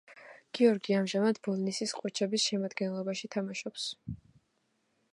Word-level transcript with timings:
გიორგი 0.59 0.95
ამჟამად 0.99 1.41
ბოლნისის 1.49 1.95
„ყოჩების“ 1.99 2.49
შემადგენლობაში 2.53 3.33
თამაშობს. 3.37 3.89